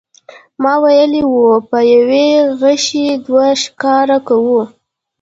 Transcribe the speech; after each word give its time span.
ما 0.61 0.73
ویلي 0.83 1.23
و 1.31 1.35
په 1.69 1.79
یوه 1.93 2.25
غیشي 2.61 3.07
دوه 3.25 3.45
ښکاره 3.63 4.17
کوو. 4.27 4.61